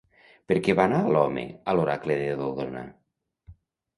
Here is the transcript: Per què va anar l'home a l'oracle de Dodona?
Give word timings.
Per 0.51 0.55
què 0.67 0.73
va 0.79 0.85
anar 0.89 1.01
l'home 1.15 1.43
a 1.73 1.77
l'oracle 1.79 2.17
de 2.21 2.33
Dodona? 2.41 2.83